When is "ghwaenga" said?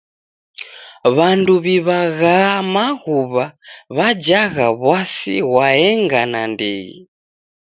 5.49-6.21